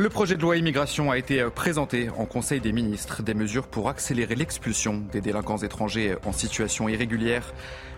[0.00, 3.20] Le projet de loi immigration a été présenté en Conseil des ministres.
[3.24, 7.52] Des mesures pour accélérer l'expulsion des délinquants étrangers en situation irrégulière.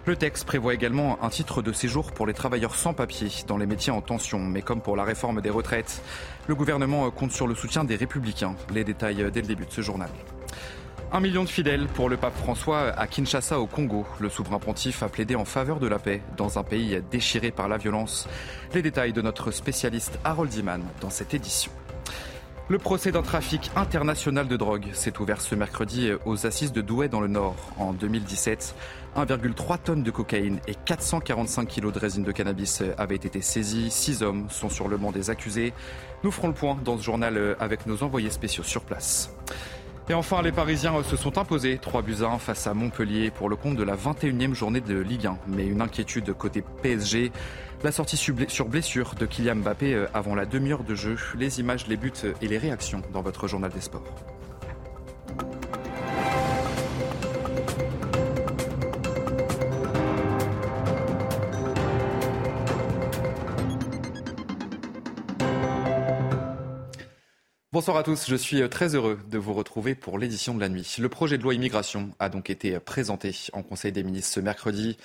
[0.07, 3.67] Le texte prévoit également un titre de séjour pour les travailleurs sans papier dans les
[3.67, 4.39] métiers en tension.
[4.39, 6.01] Mais comme pour la réforme des retraites,
[6.47, 8.57] le gouvernement compte sur le soutien des républicains.
[8.73, 10.09] Les détails dès le début de ce journal.
[11.13, 14.07] Un million de fidèles pour le pape François à Kinshasa au Congo.
[14.21, 17.69] Le souverain pontife a plaidé en faveur de la paix dans un pays déchiré par
[17.69, 18.27] la violence.
[18.73, 21.71] Les détails de notre spécialiste Harold Iman dans cette édition.
[22.71, 27.09] Le procès d'un trafic international de drogue s'est ouvert ce mercredi aux assises de Douai
[27.09, 27.57] dans le Nord.
[27.79, 28.77] En 2017,
[29.17, 33.91] 1,3 tonnes de cocaïne et 445 kilos de résine de cannabis avaient été saisis.
[33.91, 35.73] Six hommes sont sur le banc des accusés.
[36.23, 39.35] Nous ferons le point dans ce journal avec nos envoyés spéciaux sur place.
[40.09, 43.49] Et enfin, les Parisiens se sont imposés 3 buts à 1 face à Montpellier pour
[43.49, 45.39] le compte de la 21e journée de Ligue 1.
[45.47, 47.31] Mais une inquiétude côté PSG.
[47.85, 51.17] La sortie sur blessure de Kylian Mbappé avant la demi-heure de jeu.
[51.37, 54.03] Les images, les buts et les réactions dans votre journal des sports.
[67.81, 70.97] Bonsoir à tous, je suis très heureux de vous retrouver pour l'édition de la nuit.
[70.99, 74.99] Le projet de loi immigration a donc été présenté en Conseil des ministres ce mercredi.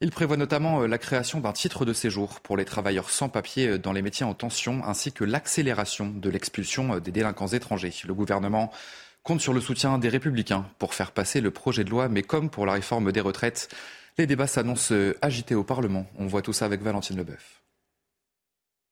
[0.00, 3.92] Il prévoit notamment la création d'un titre de séjour pour les travailleurs sans papier dans
[3.92, 7.94] les métiers en tension, ainsi que l'accélération de l'expulsion des délinquants étrangers.
[8.06, 8.70] Le gouvernement
[9.24, 12.48] compte sur le soutien des républicains pour faire passer le projet de loi, mais comme
[12.48, 13.74] pour la réforme des retraites,
[14.18, 16.06] les débats s'annoncent agités au Parlement.
[16.16, 17.60] On voit tout ça avec Valentine Leboeuf.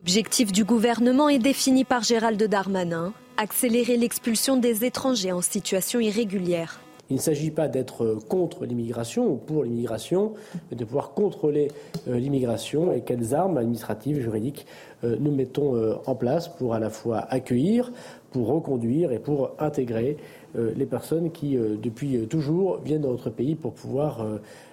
[0.00, 6.80] L'objectif du gouvernement est défini par Gérald Darmanin, accélérer l'expulsion des étrangers en situation irrégulière.
[7.10, 10.32] Il ne s'agit pas d'être contre l'immigration ou pour l'immigration,
[10.70, 11.68] mais de pouvoir contrôler
[12.06, 14.66] l'immigration et quelles armes administratives, juridiques
[15.02, 17.92] nous mettons en place pour à la fois accueillir,
[18.30, 20.16] pour reconduire et pour intégrer
[20.54, 24.24] les personnes qui, depuis toujours, viennent dans notre pays pour pouvoir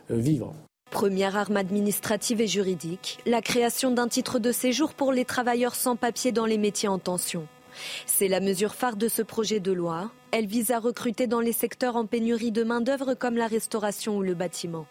[0.10, 0.54] vivre.
[0.96, 5.98] Première arme administrative et juridique, la création d'un titre de séjour pour les travailleurs sans
[5.98, 7.48] papier dans les métiers en tension.
[8.06, 10.10] C'est la mesure phare de ce projet de loi.
[10.32, 14.22] Elle vise à recruter dans les secteurs en pénurie de main-d'œuvre comme la restauration ou
[14.22, 14.88] le bâtiment.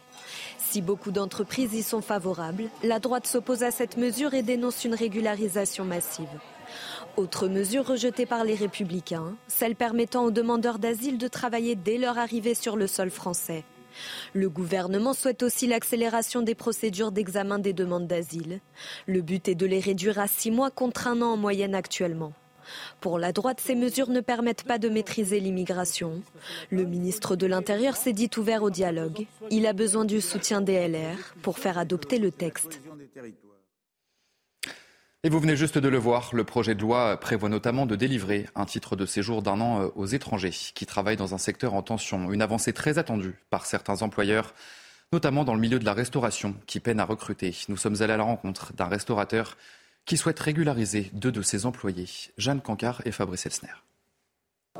[0.58, 4.94] Si beaucoup d'entreprises y sont favorables, la droite s'oppose à cette mesure et dénonce une
[4.94, 6.28] régularisation massive.
[7.16, 12.18] Autre mesure rejetée par les républicains, celle permettant aux demandeurs d'asile de travailler dès leur
[12.18, 13.64] arrivée sur le sol français.
[14.32, 18.60] Le gouvernement souhaite aussi l'accélération des procédures d'examen des demandes d'asile.
[19.06, 22.32] Le but est de les réduire à six mois contre un an en moyenne actuellement.
[23.00, 26.22] Pour la droite, ces mesures ne permettent pas de maîtriser l'immigration.
[26.70, 29.26] Le ministre de l'Intérieur s'est dit ouvert au dialogue.
[29.50, 32.80] Il a besoin du soutien des LR pour faire adopter le texte.
[35.26, 38.46] Et vous venez juste de le voir, le projet de loi prévoit notamment de délivrer
[38.54, 42.30] un titre de séjour d'un an aux étrangers qui travaillent dans un secteur en tension.
[42.30, 44.52] Une avancée très attendue par certains employeurs,
[45.14, 47.56] notamment dans le milieu de la restauration, qui peine à recruter.
[47.70, 49.56] Nous sommes allés à la rencontre d'un restaurateur
[50.04, 52.06] qui souhaite régulariser deux de ses employés,
[52.36, 53.72] Jeanne Cancard et Fabrice Elsner.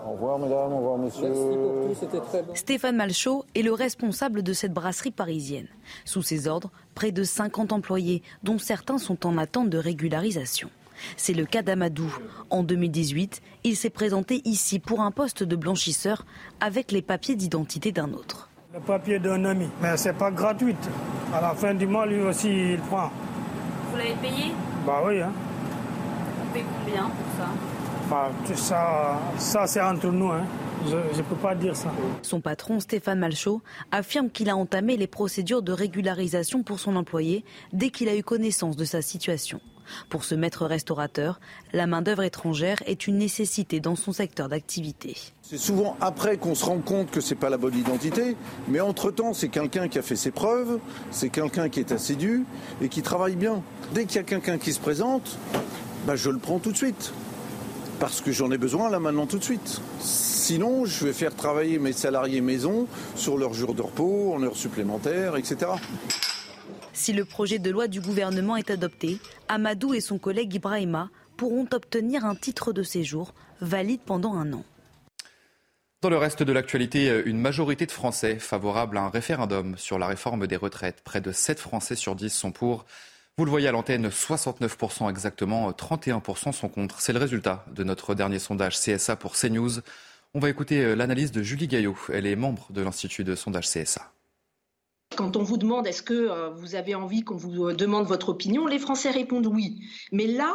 [0.03, 1.29] Au revoir mesdames, au revoir monsieur.
[1.29, 2.55] Merci pour tout, c'était très bon.
[2.57, 5.69] Stéphane Malchaud est le responsable de cette brasserie parisienne.
[6.05, 10.69] Sous ses ordres, près de 50 employés, dont certains sont en attente de régularisation.
[11.17, 12.13] C'est le cas d'Amadou.
[12.51, 16.27] En 2018, il s'est présenté ici pour un poste de blanchisseur
[16.61, 18.51] avec les papiers d'identité d'un autre.
[18.75, 20.75] Le papier d'un ami, mais c'est pas gratuit.
[21.33, 23.11] À la fin du mois, lui aussi, il prend.
[23.93, 24.51] Vous l'avez payé?
[24.85, 25.21] Bah oui.
[25.21, 25.33] Hein.
[26.43, 27.49] On paye combien pour ça?
[28.07, 30.31] Enfin, ça, ça c'est entre nous.
[30.31, 30.45] Hein.
[30.87, 31.91] Je ne peux pas dire ça.
[32.21, 37.45] Son patron, Stéphane Malchaud, affirme qu'il a entamé les procédures de régularisation pour son employé
[37.73, 39.61] dès qu'il a eu connaissance de sa situation.
[40.09, 41.41] Pour ce maître restaurateur,
[41.73, 45.17] la main-d'œuvre étrangère est une nécessité dans son secteur d'activité.
[45.43, 48.37] C'est souvent après qu'on se rend compte que c'est pas la bonne identité,
[48.69, 50.79] mais entre-temps, c'est quelqu'un qui a fait ses preuves,
[51.11, 52.45] c'est quelqu'un qui est assidu
[52.81, 53.63] et qui travaille bien.
[53.95, 55.39] Dès qu'il y a quelqu'un qui se présente,
[56.07, 57.13] bah, je le prends tout de suite.
[58.01, 59.81] Parce que j'en ai besoin là maintenant tout de suite.
[60.01, 64.57] Sinon, je vais faire travailler mes salariés maison sur leurs jours de repos, en heures
[64.57, 65.73] supplémentaires, etc.
[66.93, 69.19] Si le projet de loi du gouvernement est adopté,
[69.49, 74.65] Amadou et son collègue Ibrahima pourront obtenir un titre de séjour valide pendant un an.
[76.03, 80.07] Dans le reste de l'actualité, une majorité de Français favorables à un référendum sur la
[80.07, 81.01] réforme des retraites.
[81.03, 82.85] Près de 7 Français sur 10 sont pour.
[83.37, 87.01] Vous le voyez à l'antenne, 69% exactement, 31% sont contre.
[87.01, 89.81] C'est le résultat de notre dernier sondage CSA pour CNews.
[90.35, 91.97] On va écouter l'analyse de Julie Gaillot.
[92.13, 94.13] Elle est membre de l'Institut de sondage CSA.
[95.17, 98.79] Quand on vous demande est-ce que vous avez envie qu'on vous demande votre opinion, les
[98.79, 99.81] Français répondent oui.
[100.13, 100.55] Mais là,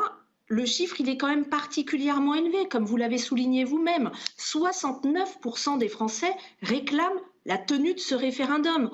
[0.50, 4.10] le chiffre, est quand même particulièrement élevé, comme vous l'avez souligné vous-même.
[4.38, 8.90] 69% des Français réclament la tenue de ce référendum.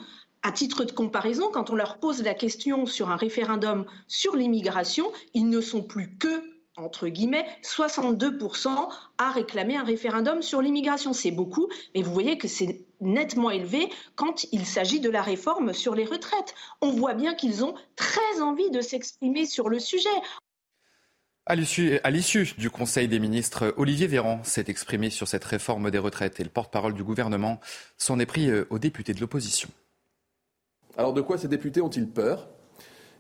[0.48, 5.12] À titre de comparaison, quand on leur pose la question sur un référendum sur l'immigration,
[5.34, 6.44] ils ne sont plus que,
[6.78, 8.70] entre guillemets, 62%
[9.18, 11.14] à réclamer un référendum sur l'immigration.
[11.14, 15.74] C'est beaucoup, mais vous voyez que c'est nettement élevé quand il s'agit de la réforme
[15.74, 16.54] sur les retraites.
[16.80, 20.10] On voit bien qu'ils ont très envie de s'exprimer sur le sujet.
[21.48, 26.40] À l'issue du Conseil des ministres, Olivier Véran s'est exprimé sur cette réforme des retraites
[26.40, 27.60] et le porte-parole du gouvernement
[27.98, 29.70] s'en est pris aux députés de l'opposition.
[30.98, 32.48] Alors de quoi ces députés ont-ils peur?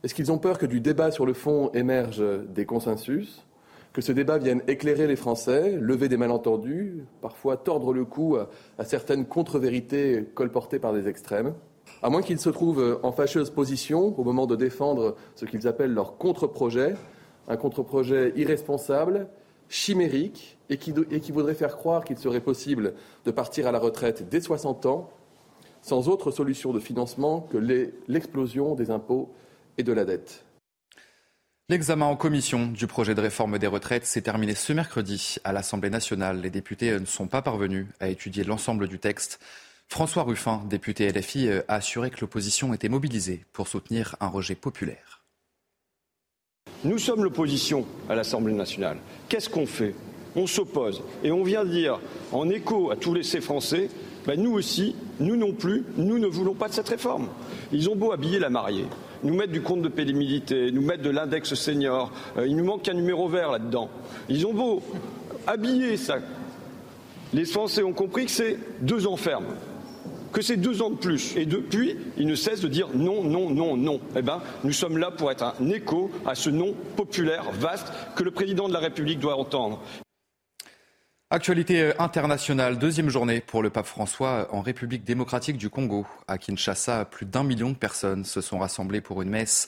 [0.03, 3.45] Est-ce qu'ils ont peur que du débat sur le fond émergent des consensus?
[3.91, 8.37] Que ce débat vienne éclairer les Français, lever des malentendus, parfois tordre le cou
[8.77, 11.53] à certaines contre-vérités colportées par des extrêmes?
[12.01, 15.93] À moins qu'ils se trouvent en fâcheuse position au moment de défendre ce qu'ils appellent
[15.93, 16.95] leur contre-projet,
[17.47, 19.27] un contre-projet irresponsable,
[19.69, 22.93] chimérique, et qui, et qui voudrait faire croire qu'il serait possible
[23.25, 25.09] de partir à la retraite dès 60 ans,
[25.85, 27.59] sans autre solution de financement que
[28.07, 29.31] l'explosion des impôts
[29.77, 30.43] et de la dette.
[31.69, 35.91] L'examen en commission du projet de réforme des retraites s'est terminé ce mercredi à l'Assemblée
[35.91, 36.41] nationale.
[36.41, 39.39] Les députés ne sont pas parvenus à étudier l'ensemble du texte.
[39.87, 45.23] François Ruffin, député LFI, a assuré que l'opposition était mobilisée pour soutenir un rejet populaire.
[46.83, 48.97] Nous sommes l'opposition à l'Assemblée nationale.
[49.29, 49.93] Qu'est-ce qu'on fait?
[50.35, 51.03] On s'oppose.
[51.23, 51.99] Et on vient dire,
[52.31, 53.89] en écho à tous ces Français,
[54.25, 57.27] ben nous aussi, nous non plus, nous ne voulons pas de cette réforme.
[57.71, 58.85] Ils ont beau habiller la mariée,
[59.23, 62.87] nous mettre du compte de pénibilité, nous mettre de l'index senior, euh, il nous manque
[62.89, 63.89] un numéro vert là-dedans.
[64.29, 64.81] Ils ont beau
[65.47, 66.17] habiller ça.
[67.33, 69.45] Les Français ont compris que c'est deux ans ferme
[70.35, 71.33] que c'est deux ans de plus.
[71.37, 74.01] Et depuis, ils ne cessent de dire non, non, non, non.
[74.17, 77.87] Eh bien, nous sommes là pour être un écho à ce non populaire vaste
[78.17, 79.81] que le président de la République doit entendre.
[81.35, 86.07] Actualité internationale, deuxième journée pour le pape François en République démocratique du Congo.
[86.29, 89.67] À Kinshasa, plus d'un million de personnes se sont rassemblées pour une messe.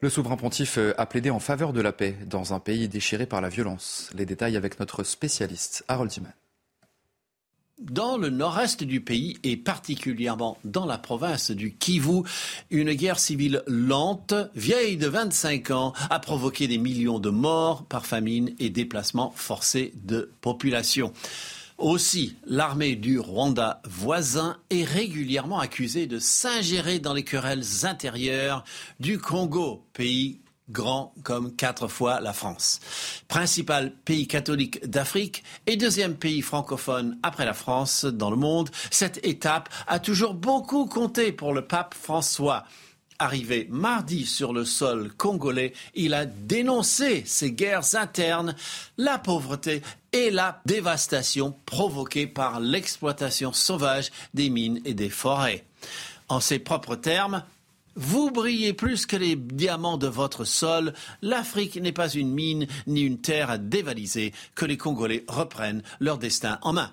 [0.00, 3.40] Le souverain pontife a plaidé en faveur de la paix dans un pays déchiré par
[3.40, 4.10] la violence.
[4.12, 6.32] Les détails avec notre spécialiste Harold Diman.
[7.80, 12.22] Dans le nord-est du pays et particulièrement dans la province du Kivu,
[12.70, 18.06] une guerre civile lente, vieille de 25 ans, a provoqué des millions de morts par
[18.06, 21.12] famine et déplacements forcés de population.
[21.76, 28.62] Aussi, l'armée du Rwanda voisin est régulièrement accusée de s'ingérer dans les querelles intérieures
[29.00, 30.38] du Congo, pays
[30.70, 32.80] grand comme quatre fois la France.
[33.28, 39.24] Principal pays catholique d'Afrique et deuxième pays francophone après la France dans le monde, cette
[39.26, 42.64] étape a toujours beaucoup compté pour le pape François.
[43.20, 48.56] Arrivé mardi sur le sol congolais, il a dénoncé ces guerres internes,
[48.98, 55.64] la pauvreté et la dévastation provoquées par l'exploitation sauvage des mines et des forêts.
[56.28, 57.44] En ses propres termes,
[57.96, 60.94] vous brillez plus que les diamants de votre sol.
[61.22, 64.32] L'Afrique n'est pas une mine ni une terre à dévaliser.
[64.54, 66.92] Que les Congolais reprennent leur destin en main.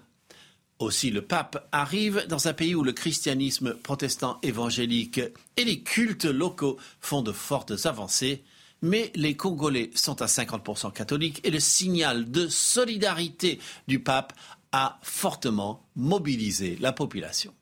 [0.80, 5.22] Aussi, le pape arrive dans un pays où le christianisme protestant évangélique
[5.58, 8.44] et les cultes locaux font de fortes avancées.
[8.82, 14.34] Mais les Congolais sont à 50% catholiques et le signal de solidarité du pape
[14.72, 17.54] a fortement mobilisé la population.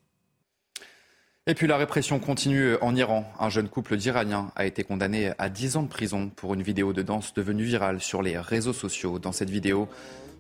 [1.50, 3.26] Et puis la répression continue en Iran.
[3.40, 6.94] Un jeune couple d'Iraniens a été condamné à 10 ans de prison pour une vidéo
[6.94, 9.18] de danse devenue virale sur les réseaux sociaux.
[9.18, 9.90] Dans cette vidéo,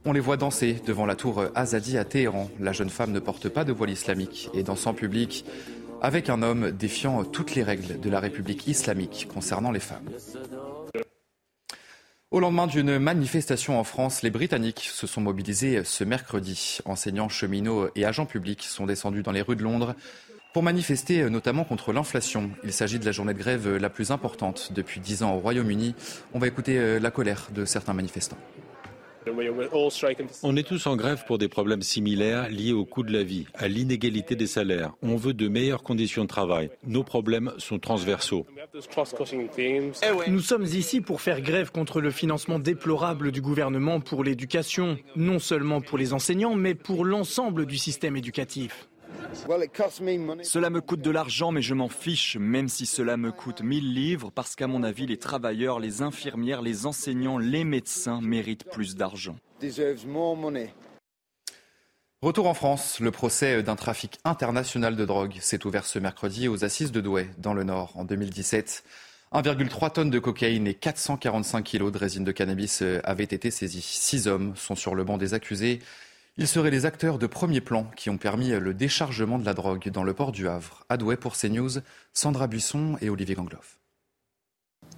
[0.06, 2.52] on les voit danser devant la tour Azadi à Téhéran.
[2.60, 5.46] La jeune femme ne porte pas de voile islamique et danse en public
[6.00, 10.12] avec un homme défiant toutes les règles de la République islamique concernant les femmes.
[12.30, 16.78] Au lendemain d'une manifestation en France, les Britanniques se sont mobilisés ce mercredi.
[16.86, 19.96] Enseignants, cheminots et agents publics sont descendus dans les rues de Londres
[20.54, 22.52] pour manifester euh, notamment contre l'inflation.
[22.64, 25.40] Il s'agit de la journée de grève euh, la plus importante depuis dix ans au
[25.40, 25.96] Royaume-Uni.
[26.34, 28.38] On va écouter euh, la colère de certains manifestants.
[30.44, 33.46] On est tous en grève pour des problèmes similaires liés au coût de la vie,
[33.54, 34.94] à l'inégalité des salaires.
[35.02, 36.72] On veut de meilleures conditions de travail.
[36.88, 38.48] Nos problèmes sont transversaux.
[40.28, 45.40] Nous sommes ici pour faire grève contre le financement déplorable du gouvernement pour l'éducation, non
[45.40, 48.89] seulement pour les enseignants, mais pour l'ensemble du système éducatif.
[50.44, 53.94] Cela me coûte de l'argent, mais je m'en fiche, même si cela me coûte 1000
[53.94, 58.96] livres, parce qu'à mon avis, les travailleurs, les infirmières, les enseignants, les médecins méritent plus
[58.96, 59.36] d'argent.
[62.22, 66.66] Retour en France, le procès d'un trafic international de drogue s'est ouvert ce mercredi aux
[66.66, 68.84] assises de Douai, dans le Nord, en 2017.
[69.32, 73.84] 1,3 tonnes de cocaïne et 445 kilos de résine de cannabis avaient été saisis.
[73.84, 75.80] Six hommes sont sur le banc des accusés.
[76.42, 79.90] Ils seraient les acteurs de premier plan qui ont permis le déchargement de la drogue
[79.90, 80.86] dans le port du Havre.
[80.88, 81.82] Adoué pour CNews,
[82.14, 83.79] Sandra Buisson et Olivier Gangloff.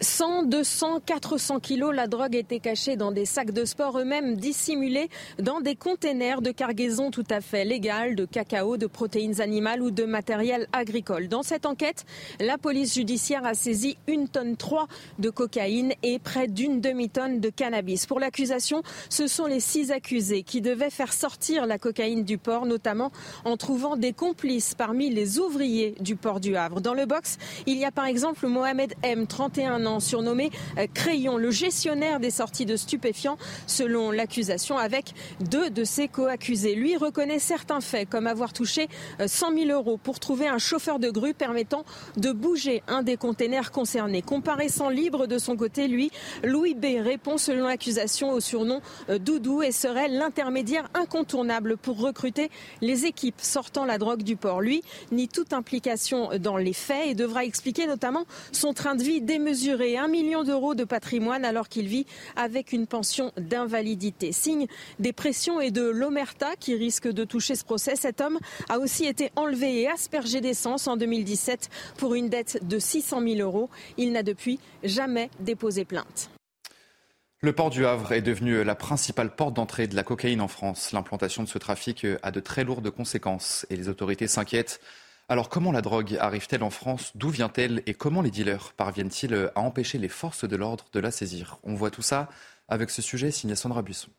[0.01, 5.09] 100, 200, 400 kilos, la drogue était cachée dans des sacs de sport eux-mêmes dissimulés
[5.37, 9.91] dans des containers de cargaison tout à fait légales de cacao, de protéines animales ou
[9.91, 11.27] de matériel agricole.
[11.27, 12.05] Dans cette enquête,
[12.39, 14.87] la police judiciaire a saisi une tonne 3
[15.19, 18.07] de cocaïne et près d'une demi-tonne de cannabis.
[18.07, 22.65] Pour l'accusation, ce sont les six accusés qui devaient faire sortir la cocaïne du port,
[22.65, 23.11] notamment
[23.45, 26.81] en trouvant des complices parmi les ouvriers du port du Havre.
[26.81, 31.37] Dans le box, il y a par exemple Mohamed M, 31 ans surnommé euh, Crayon,
[31.37, 36.75] le gestionnaire des sorties de stupéfiants, selon l'accusation, avec deux de ses co-accusés.
[36.75, 38.87] Lui reconnaît certains faits, comme avoir touché
[39.25, 41.85] 100 euh, 000 euros pour trouver un chauffeur de grue permettant
[42.17, 44.21] de bouger un des containers concernés.
[44.21, 46.11] Comparaissant libre de son côté, lui,
[46.43, 52.49] Louis B répond selon l'accusation au surnom euh, Doudou et serait l'intermédiaire incontournable pour recruter
[52.81, 54.61] les équipes sortant la drogue du port.
[54.61, 59.21] Lui nie toute implication dans les faits et devra expliquer notamment son train de vie
[59.21, 64.33] démesuré et un million d'euros de patrimoine alors qu'il vit avec une pension d'invalidité.
[64.33, 64.67] Signe
[64.99, 69.05] des pressions et de l'omerta qui risque de toucher ce procès, cet homme a aussi
[69.05, 73.69] été enlevé et aspergé d'essence en 2017 pour une dette de 600 000 euros.
[73.97, 76.29] Il n'a depuis jamais déposé plainte.
[77.43, 80.91] Le port du Havre est devenu la principale porte d'entrée de la cocaïne en France.
[80.91, 84.79] L'implantation de ce trafic a de très lourdes conséquences et les autorités s'inquiètent
[85.31, 87.13] alors comment la drogue arrive-t-elle en France?
[87.15, 87.83] D'où vient-elle?
[87.85, 91.57] Et comment les dealers parviennent-ils à empêcher les forces de l'ordre de la saisir?
[91.63, 92.27] On voit tout ça
[92.67, 94.09] avec ce sujet signé Sandra Buisson.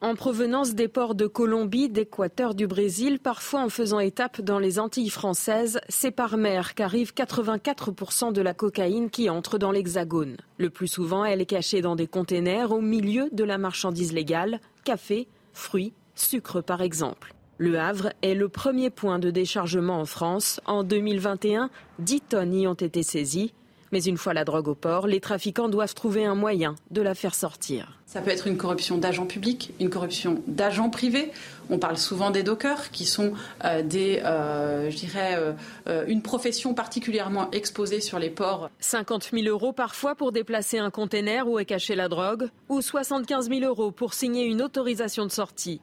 [0.00, 4.78] En provenance des ports de Colombie, d'Équateur, du Brésil, parfois en faisant étape dans les
[4.78, 10.36] Antilles françaises, c'est par mer qu'arrive 84% de la cocaïne qui entre dans l'Hexagone.
[10.58, 14.60] Le plus souvent, elle est cachée dans des containers au milieu de la marchandise légale,
[14.84, 17.34] café, fruits, sucre par exemple.
[17.62, 20.62] Le Havre est le premier point de déchargement en France.
[20.64, 23.52] En 2021, 10 tonnes y ont été saisies.
[23.92, 27.14] Mais une fois la drogue au port, les trafiquants doivent trouver un moyen de la
[27.14, 27.98] faire sortir.
[28.06, 31.32] Ça peut être une corruption d'agents publics, une corruption d'agents privés.
[31.68, 33.34] On parle souvent des dockers, qui sont
[33.66, 35.38] euh, des, euh, je dirais,
[35.86, 38.70] euh, une profession particulièrement exposée sur les ports.
[38.78, 43.50] 50 000 euros parfois pour déplacer un conteneur où est cachée la drogue, ou 75
[43.50, 45.82] 000 euros pour signer une autorisation de sortie.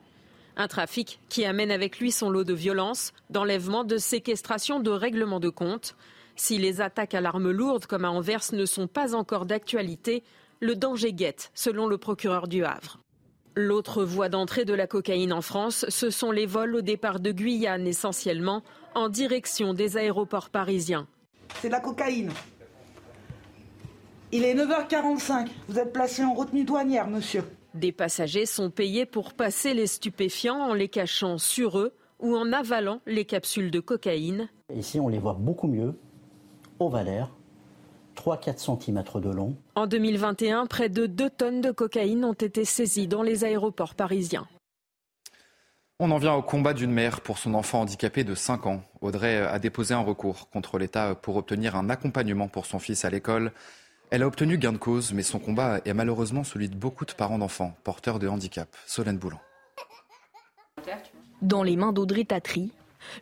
[0.60, 5.38] Un trafic qui amène avec lui son lot de violence, d'enlèvement, de séquestration, de règlement
[5.38, 5.94] de compte.
[6.34, 10.24] Si les attaques à l'arme lourde comme à Anvers ne sont pas encore d'actualité,
[10.58, 12.98] le danger guette, selon le procureur du Havre.
[13.54, 17.30] L'autre voie d'entrée de la cocaïne en France, ce sont les vols au départ de
[17.30, 18.64] Guyane essentiellement,
[18.96, 21.06] en direction des aéroports parisiens.
[21.60, 22.32] C'est de la cocaïne.
[24.32, 25.48] Il est 9h45.
[25.68, 27.44] Vous êtes placé en retenue douanière, monsieur.
[27.74, 32.52] Des passagers sont payés pour passer les stupéfiants en les cachant sur eux ou en
[32.52, 34.48] avalant les capsules de cocaïne.
[34.74, 35.94] Ici, on les voit beaucoup mieux,
[36.80, 37.30] ovalaires,
[38.16, 39.56] 3-4 cm de long.
[39.74, 44.48] En 2021, près de 2 tonnes de cocaïne ont été saisies dans les aéroports parisiens.
[46.00, 48.82] On en vient au combat d'une mère pour son enfant handicapé de 5 ans.
[49.00, 53.10] Audrey a déposé un recours contre l'État pour obtenir un accompagnement pour son fils à
[53.10, 53.52] l'école.
[54.10, 57.12] Elle a obtenu gain de cause, mais son combat est malheureusement celui de beaucoup de
[57.12, 58.68] parents d'enfants porteurs de handicap.
[58.86, 59.38] Solène Boulan.
[61.42, 62.72] Dans les mains d'Audrey Tatry,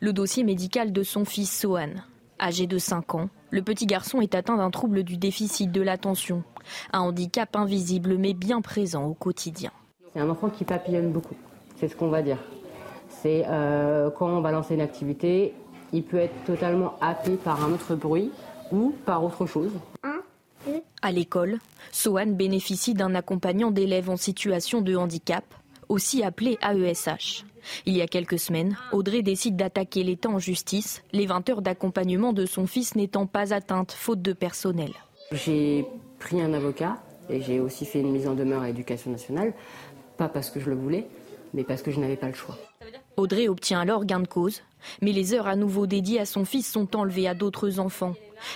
[0.00, 1.90] le dossier médical de son fils Sohan.
[2.40, 6.44] Âgé de 5 ans, le petit garçon est atteint d'un trouble du déficit de l'attention,
[6.92, 9.72] un handicap invisible mais bien présent au quotidien.
[10.12, 11.36] C'est un enfant qui papillonne beaucoup,
[11.76, 12.38] c'est ce qu'on va dire.
[13.08, 15.54] C'est euh, quand on va lancer une activité,
[15.92, 18.30] il peut être totalement happé par un autre bruit
[18.70, 19.72] ou par autre chose.
[21.06, 21.60] À l'école,
[21.92, 25.44] Sohan bénéficie d'un accompagnant d'élèves en situation de handicap,
[25.88, 27.44] aussi appelé AESH.
[27.84, 32.32] Il y a quelques semaines, Audrey décide d'attaquer l'État en justice, les 20 heures d'accompagnement
[32.32, 34.90] de son fils n'étant pas atteintes faute de personnel.
[35.30, 35.86] J'ai
[36.18, 36.96] pris un avocat
[37.30, 39.54] Et j'ai aussi fait une mise en demeure à l'éducation nationale,
[40.16, 41.06] pas parce que je le voulais,
[41.54, 42.58] mais parce que je n'avais pas le choix.
[43.16, 44.62] Audrey obtient alors gain de cause,
[45.02, 48.14] mais les heures à nouveau dédiées à son fils sont enlevées à d'autres enfants.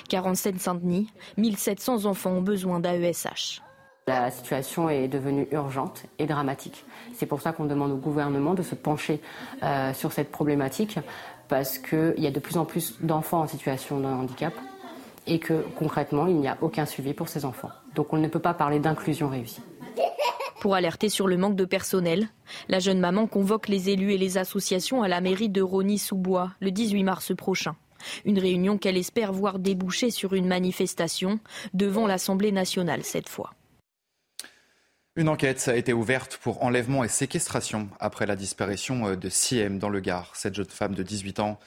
[0.08, 3.62] Car en Seine-Saint-Denis, 1700 enfants ont besoin d'AESH.
[4.06, 6.84] La situation est devenue urgente et dramatique.
[7.14, 9.20] C'est pour ça qu'on demande au gouvernement de se pencher
[9.62, 10.98] euh, sur cette problématique,
[11.48, 14.54] parce qu'il y a de plus en plus d'enfants en situation de handicap
[15.26, 17.70] et que concrètement, il n'y a aucun suivi pour ces enfants.
[17.94, 19.62] Donc on ne peut pas parler d'inclusion réussie.
[20.60, 22.28] Pour alerter sur le manque de personnel,
[22.68, 26.70] la jeune maman convoque les élus et les associations à la mairie de Rony-sous-Bois le
[26.70, 27.76] 18 mars prochain.
[28.26, 31.40] Une réunion qu'elle espère voir déboucher sur une manifestation
[31.72, 33.54] devant l'Assemblée nationale cette fois.
[35.16, 39.88] Une enquête a été ouverte pour enlèvement et séquestration après la disparition de Siem dans
[39.88, 40.32] le Gard.
[40.36, 41.58] Cette jeune femme de 18 ans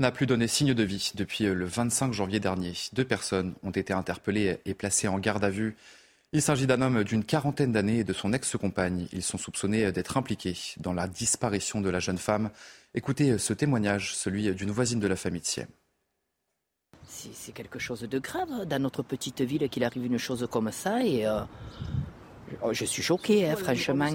[0.00, 2.72] n'a plus donné signe de vie depuis le 25 janvier dernier.
[2.94, 5.76] Deux personnes ont été interpellées et placées en garde à vue.
[6.32, 9.08] Il s'agit d'un homme d'une quarantaine d'années et de son ex-compagne.
[9.12, 12.50] Ils sont soupçonnés d'être impliqués dans la disparition de la jeune femme.
[12.94, 15.66] Écoutez ce témoignage, celui d'une voisine de la famille de Siem.
[17.08, 21.04] C'est quelque chose de grave dans notre petite ville qu'il arrive une chose comme ça
[21.04, 21.40] et euh,
[22.72, 24.10] je suis choquée, hein, franchement.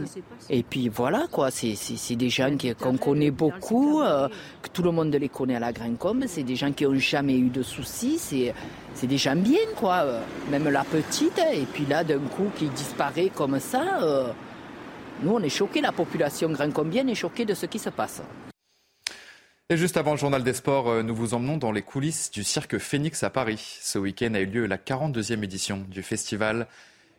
[0.49, 4.27] Et puis voilà, quoi, c'est des gens qu'on connaît beaucoup, euh,
[4.61, 6.95] que tout le monde les connaît à la Grande Combe, c'est des gens qui n'ont
[6.95, 10.03] jamais eu de soucis, c'est des gens bien, quoi.
[10.03, 14.31] Euh, même la petite, et puis là, d'un coup, qui disparaît comme ça, euh,
[15.23, 18.21] nous, on est choqués, la population Grand Combienne est choquée de ce qui se passe.
[19.69, 22.77] Et juste avant le journal des sports, nous vous emmenons dans les coulisses du cirque
[22.77, 23.79] Phoenix à Paris.
[23.81, 26.67] Ce week-end a eu lieu la 42e édition du festival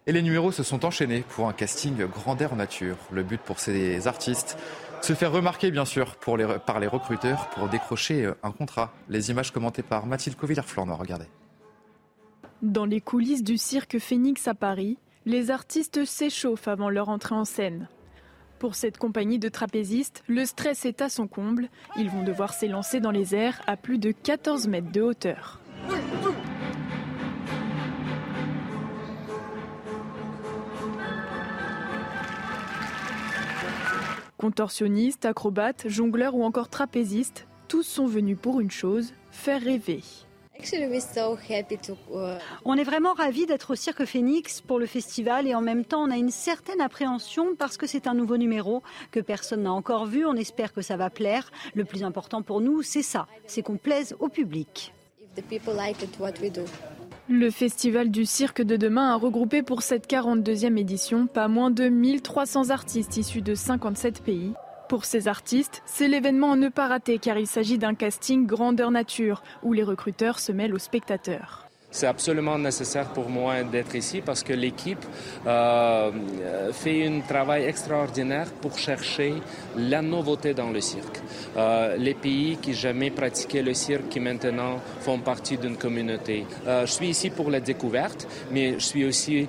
[0.06, 2.96] et les numéros se sont enchaînés pour un casting grandeur nature.
[3.10, 4.56] Le but pour ces artistes,
[5.02, 8.92] se faire remarquer bien sûr pour les, par les recruteurs pour décrocher un contrat.
[9.08, 11.26] Les images commentées par Mathilde Covillard-Flornois, regardez.
[12.62, 17.44] Dans les coulisses du cirque Phoenix à Paris, les artistes s'échauffent avant leur entrée en
[17.44, 17.88] scène.
[18.58, 21.68] Pour cette compagnie de trapézistes, le stress est à son comble.
[21.96, 25.60] Ils vont devoir s'élancer dans les airs à plus de 14 mètres de hauteur.
[34.38, 40.02] Contorsionnistes, acrobates, jongleurs ou encore trapézistes, tous sont venus pour une chose, faire rêver.
[42.64, 46.02] On est vraiment ravis d'être au Cirque Phoenix pour le festival et en même temps
[46.02, 50.06] on a une certaine appréhension parce que c'est un nouveau numéro que personne n'a encore
[50.06, 50.26] vu.
[50.26, 51.50] On espère que ça va plaire.
[51.74, 54.92] Le plus important pour nous, c'est ça, c'est qu'on plaise au public.
[57.28, 61.88] Le Festival du cirque de demain a regroupé pour cette 42e édition pas moins de
[61.88, 64.52] 1300 artistes issus de 57 pays.
[64.88, 68.92] Pour ces artistes, c'est l'événement à ne pas rater car il s'agit d'un casting grandeur
[68.92, 71.65] nature où les recruteurs se mêlent aux spectateurs.
[71.90, 75.04] C'est absolument nécessaire pour moi d'être ici parce que l'équipe
[75.46, 76.10] euh,
[76.72, 79.34] fait un travail extraordinaire pour chercher
[79.76, 81.20] la nouveauté dans le cirque.
[81.56, 86.44] Euh, les pays qui jamais pratiquaient le cirque, qui maintenant font partie d'une communauté.
[86.66, 89.48] Euh, je suis ici pour la découverte, mais je suis aussi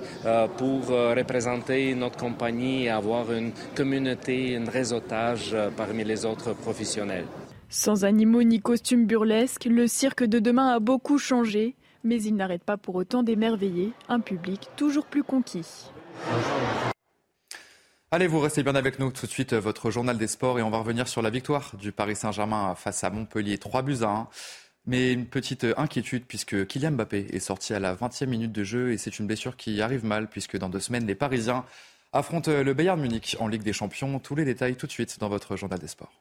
[0.56, 7.26] pour représenter notre compagnie et avoir une communauté, un réseautage parmi les autres professionnels.
[7.68, 12.64] Sans animaux ni costumes burlesques, le cirque de demain a beaucoup changé mais il n'arrête
[12.64, 15.90] pas pour autant d'émerveiller un public toujours plus conquis.
[18.10, 20.70] Allez, vous restez bien avec nous tout de suite, votre journal des sports, et on
[20.70, 24.28] va revenir sur la victoire du Paris Saint-Germain face à Montpellier, 3 buts à 1.
[24.86, 28.92] Mais une petite inquiétude puisque Kylian Mbappé est sorti à la 20e minute de jeu
[28.92, 31.66] et c'est une blessure qui arrive mal puisque dans deux semaines, les Parisiens
[32.14, 34.18] affrontent le Bayern Munich en Ligue des Champions.
[34.18, 36.14] Tous les détails tout de suite dans votre journal des sports.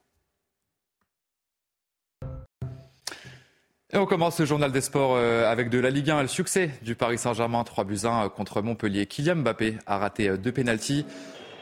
[3.94, 6.72] Et on commence ce journal des sports euh, avec de la Ligue 1, le succès
[6.82, 9.06] du Paris Saint-Germain, 3 buts 1 euh, contre Montpellier.
[9.06, 11.06] Kylian Mbappé a raté euh, deux pénalties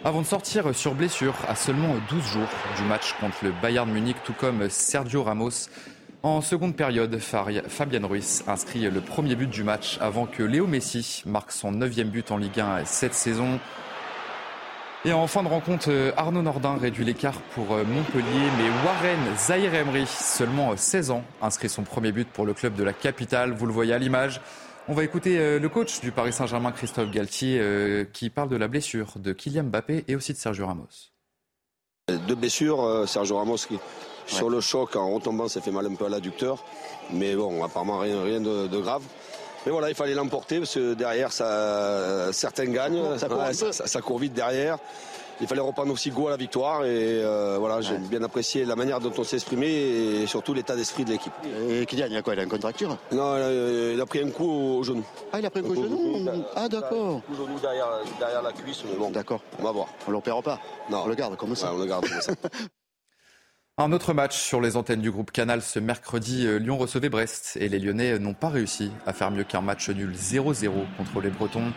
[0.04, 4.18] avant de sortir sur blessure à seulement 12 jours du match contre le Bayern Munich,
[4.24, 5.70] tout comme Sergio Ramos.
[6.24, 11.22] En seconde période, Fabian Ruiz inscrit le premier but du match avant que Léo Messi
[11.28, 13.60] marque son neuvième but en Ligue 1 cette saison.
[15.06, 19.38] Et en fin de rencontre, euh, Arnaud Nordin réduit l'écart pour euh, Montpellier, mais Warren
[19.38, 22.92] Zahir Emery, seulement 16 euh, ans, inscrit son premier but pour le club de la
[22.92, 23.52] capitale.
[23.52, 24.42] Vous le voyez à l'image.
[24.88, 27.60] On va écouter le coach du Paris Saint-Germain, Christophe Galtier,
[28.14, 31.10] qui parle de la blessure de Kylian Mbappé et aussi de Sergio Ramos.
[32.28, 33.80] Deux blessures, Sergio Ramos qui,
[34.28, 36.64] sur le choc, en retombant, s'est fait mal un peu à l'adducteur.
[37.12, 39.02] Mais bon, apparemment rien, rien de, de grave.
[39.66, 44.78] Mais voilà, il fallait l'emporter parce que derrière, ça, certains gagnent, ça court, vite derrière.
[45.42, 46.86] il fallait reprendre aussi goût à la victoire.
[46.86, 50.76] Et euh, voilà, j'ai bien apprécié la manière dont on s'est exprimé et surtout l'état
[50.76, 51.34] d'esprit de l'équipe.
[51.70, 52.96] Et Kylian, il a quoi Il a une contracture?
[53.12, 55.04] Non, il a, pris un coup au, genou.
[55.34, 57.18] Ah, il a pris un coup au genou Ah, d'accord.
[57.18, 57.88] Un coup au genou derrière,
[58.20, 59.10] derrière la cuisse, mais bon.
[59.10, 59.42] D'accord.
[59.60, 59.88] On va voir.
[60.08, 60.60] On l'opère pas
[60.92, 61.04] Non.
[61.06, 61.72] On le garde comme ça.
[61.74, 62.34] on le garde comme ça.
[63.78, 67.58] Un autre match sur les antennes du groupe Canal ce mercredi, euh, Lyon recevait Brest
[67.60, 71.30] et les Lyonnais n'ont pas réussi à faire mieux qu'un match nul 0-0 contre les
[71.30, 71.74] Bretons.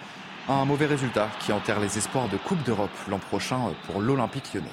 [0.48, 4.68] Un mauvais résultat qui enterre les espoirs de Coupe d'Europe l'an prochain pour l'Olympique lyonnais.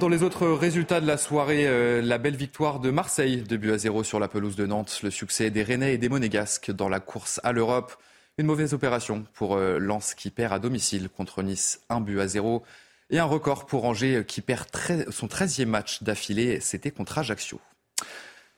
[0.00, 3.70] Dans les autres résultats de la soirée, euh, la belle victoire de Marseille, 2 buts
[3.70, 6.88] à 0 sur la pelouse de Nantes, le succès des Rennais et des Monégasques dans
[6.88, 7.94] la course à l'Europe.
[8.38, 12.26] Une mauvaise opération pour euh, Lens qui perd à domicile contre Nice, 1 but à
[12.26, 12.64] 0.
[13.12, 14.68] Et un record pour Angers qui perd
[15.10, 17.60] son 13e match d'affilée, c'était contre Ajaccio.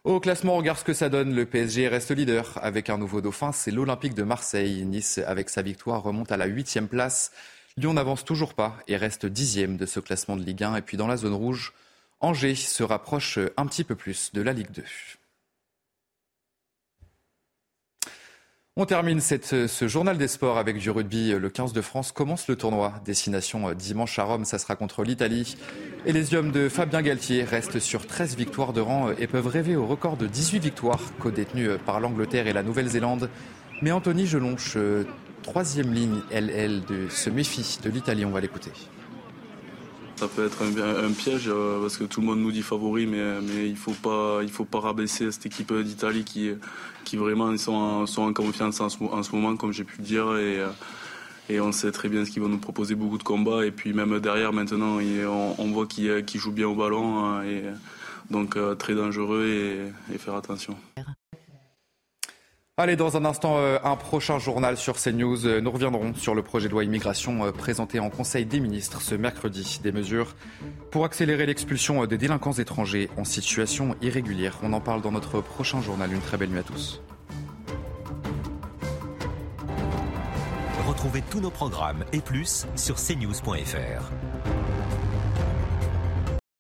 [0.04, 1.34] Au classement, regarde ce que ça donne.
[1.34, 4.84] Le PSG reste leader avec un nouveau dauphin, c'est l'Olympique de Marseille.
[4.84, 7.32] Nice, avec sa victoire, remonte à la huitième place.
[7.78, 10.76] Lyon n'avance toujours pas et reste dixième de ce classement de Ligue 1.
[10.76, 11.72] Et puis dans la zone rouge,
[12.20, 14.82] Angers se rapproche un petit peu plus de la Ligue 2.
[18.74, 21.32] On termine ce journal des sports avec du rugby.
[21.32, 22.94] Le 15 de France commence le tournoi.
[23.04, 25.58] Destination euh, dimanche à Rome, ça sera contre l'Italie.
[26.06, 29.46] Et les hommes de Fabien Galtier restent sur 13 victoires de rang euh, et peuvent
[29.46, 33.28] rêver au record de 18 victoires co-détenues euh, par l'Angleterre et la Nouvelle-Zélande.
[33.82, 34.78] Mais Anthony Gelonche,
[35.42, 38.24] troisième ligne LL, de, se méfie de l'Italie.
[38.24, 38.70] On va l'écouter.
[40.22, 43.76] Ça peut être un, piège parce que tout le monde nous dit favori, mais, il
[43.76, 46.52] faut, faut pas rabaisser cette équipe d'Italie qui,
[47.04, 49.96] qui vraiment sont en, sont en confiance en ce, en ce, moment, comme j'ai pu
[49.98, 50.37] le dire.
[50.37, 53.66] Et, euh, on sait très bien ce qu'ils vont nous proposer beaucoup de combats.
[53.66, 54.98] Et puis même derrière, maintenant,
[55.58, 57.24] on, voit qu'ils jouent bien au ballon.
[57.24, 57.64] Hein, et
[58.30, 60.76] donc euh, très dangereux et faire attention.
[62.78, 65.44] Allez, dans un instant, euh, un prochain journal sur CNews.
[65.44, 69.02] Euh, nous reviendrons sur le projet de loi immigration euh, présenté en Conseil des ministres
[69.02, 69.78] ce mercredi.
[69.82, 70.35] Des mesures
[70.90, 74.58] pour accélérer l'expulsion des délinquants étrangers en situation irrégulière.
[74.62, 76.11] On en parle dans notre prochain journal.
[76.14, 77.02] Une très belle nuit à tous.
[80.88, 84.11] Retrouvez tous nos programmes et plus sur cnews.fr.